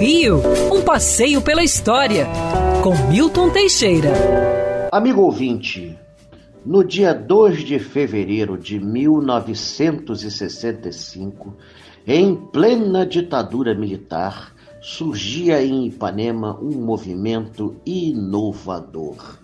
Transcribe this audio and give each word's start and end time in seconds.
Rio, 0.00 0.40
um 0.72 0.80
passeio 0.82 1.40
pela 1.40 1.62
história, 1.64 2.26
com 2.82 2.94
Milton 3.08 3.48
Teixeira. 3.50 4.10
Amigo 4.92 5.22
ouvinte, 5.22 5.98
no 6.64 6.84
dia 6.84 7.12
2 7.14 7.64
de 7.64 7.78
fevereiro 7.78 8.58
de 8.58 8.78
1965, 8.78 11.56
em 12.06 12.34
plena 12.34 13.06
ditadura 13.06 13.74
militar, 13.74 14.52
surgia 14.82 15.64
em 15.64 15.86
Ipanema 15.86 16.58
um 16.60 16.72
movimento 16.72 17.76
inovador. 17.86 19.38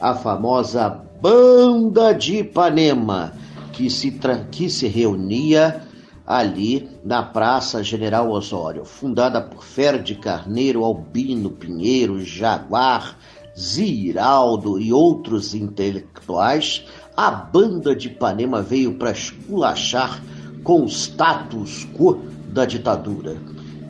A 0.00 0.14
famosa 0.14 0.88
Banda 1.20 2.12
de 2.12 2.38
Ipanema, 2.38 3.32
que 3.72 3.88
se, 3.88 4.18
que 4.50 4.68
se 4.68 4.88
reunia 4.88 5.88
ali 6.30 6.88
na 7.04 7.24
Praça 7.24 7.82
General 7.82 8.30
Osório, 8.30 8.84
fundada 8.84 9.42
por 9.42 9.64
Ferde 9.64 10.14
Carneiro, 10.14 10.84
Albino 10.84 11.50
Pinheiro, 11.50 12.24
Jaguar, 12.24 13.18
Ziraldo 13.58 14.78
e 14.78 14.92
outros 14.92 15.56
intelectuais, 15.56 16.86
a 17.16 17.32
banda 17.32 17.96
de 17.96 18.06
Ipanema 18.06 18.62
veio 18.62 18.94
para 18.94 19.10
esculachar 19.10 20.22
com 20.62 20.82
o 20.84 20.86
status 20.86 21.84
quo 21.96 22.22
da 22.52 22.64
ditadura. 22.64 23.36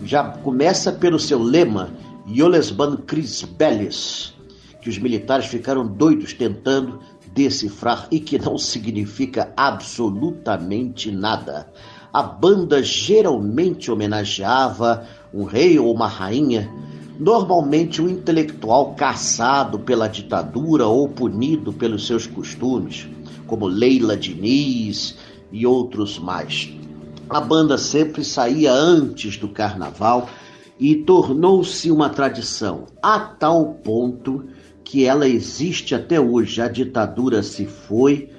Já 0.03 0.25
começa 0.25 0.91
pelo 0.91 1.19
seu 1.19 1.43
lema, 1.43 1.91
Yolesban 2.27 2.97
Cris 3.07 3.43
Bellis, 3.43 4.33
que 4.81 4.89
os 4.89 4.99
militares 4.99 5.45
ficaram 5.45 5.87
doidos 5.87 6.33
tentando 6.33 7.01
decifrar 7.35 8.09
e 8.11 8.19
que 8.19 8.39
não 8.39 8.57
significa 8.57 9.53
absolutamente 9.55 11.11
nada. 11.13 11.71
A 12.13 12.23
banda 12.23 12.83
geralmente 12.83 13.91
homenageava 13.91 15.07
um 15.33 15.45
rei 15.45 15.79
ou 15.79 15.95
uma 15.95 16.09
rainha, 16.09 16.69
normalmente 17.19 18.03
um 18.03 18.09
intelectual 18.09 18.95
caçado 18.95 19.79
pela 19.79 20.09
ditadura 20.09 20.87
ou 20.87 21.09
punido 21.09 21.73
pelos 21.73 22.07
seus 22.07 22.27
costumes, 22.27 23.07
como 23.47 23.67
Leila 23.67 24.17
Diniz 24.17 25.17
e 25.53 25.65
outros 25.67 26.19
mais. 26.19 26.71
A 27.29 27.41
banda 27.41 27.79
sempre 27.79 28.25
saía 28.25 28.73
antes 28.73 29.37
do 29.37 29.49
carnaval 29.49 30.29
e 30.81 30.97
tornou-se 30.97 31.91
uma 31.93 32.09
tradição, 32.09 32.87
a 33.01 33.21
tal 33.21 33.75
ponto 33.85 34.47
que 34.83 35.05
ela 35.05 35.29
existe 35.29 35.95
até 35.95 36.21
hoje. 36.21 36.61
A 36.61 36.67
ditadura 36.67 37.43
se 37.45 37.67
foi, 37.67 38.31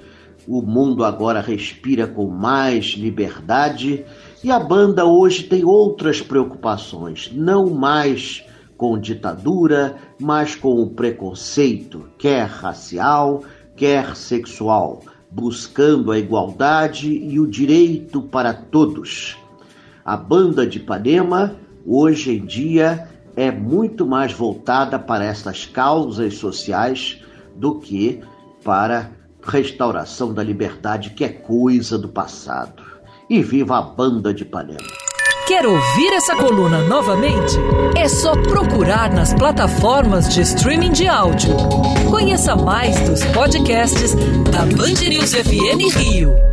o 0.47 0.61
mundo 0.61 1.03
agora 1.03 1.41
respira 1.41 2.07
com 2.07 2.27
mais 2.27 2.95
liberdade 2.97 4.05
e 4.43 4.51
a 4.51 4.59
banda 4.59 5.05
hoje 5.05 5.43
tem 5.43 5.63
outras 5.63 6.21
preocupações, 6.21 7.31
não 7.33 7.69
mais 7.69 8.43
com 8.75 8.97
ditadura, 8.97 9.95
mas 10.19 10.55
com 10.55 10.81
o 10.81 10.89
preconceito, 10.89 12.09
quer 12.17 12.47
racial, 12.47 13.43
quer 13.75 14.15
sexual, 14.15 15.03
buscando 15.29 16.11
a 16.11 16.17
igualdade 16.17 17.07
e 17.07 17.39
o 17.39 17.45
direito 17.45 18.23
para 18.23 18.53
todos. 18.53 19.37
A 20.03 20.17
banda 20.17 20.65
de 20.65 20.79
Ipanema, 20.79 21.55
hoje 21.85 22.37
em 22.37 22.43
dia, 22.43 23.07
é 23.35 23.51
muito 23.51 24.07
mais 24.07 24.33
voltada 24.33 24.97
para 24.97 25.25
essas 25.25 25.65
causas 25.65 26.35
sociais 26.35 27.21
do 27.55 27.75
que 27.79 28.21
para 28.63 29.11
restauração 29.43 30.33
da 30.33 30.43
liberdade, 30.43 31.11
que 31.11 31.23
é 31.23 31.29
coisa 31.29 31.97
do 31.97 32.09
passado. 32.09 32.83
E 33.29 33.41
viva 33.41 33.77
a 33.77 33.81
banda 33.81 34.33
de 34.33 34.43
Ipanema! 34.43 34.87
Quer 35.47 35.65
ouvir 35.65 36.13
essa 36.13 36.35
coluna 36.35 36.79
novamente? 36.87 37.57
É 37.97 38.07
só 38.07 38.33
procurar 38.33 39.11
nas 39.11 39.33
plataformas 39.33 40.33
de 40.33 40.41
streaming 40.41 40.91
de 40.91 41.07
áudio. 41.07 41.55
Conheça 42.09 42.55
mais 42.55 42.97
dos 43.01 43.23
podcasts 43.25 44.15
da 44.51 44.61
Band 44.61 45.09
News 45.09 45.33
FM 45.33 45.93
Rio. 45.97 46.50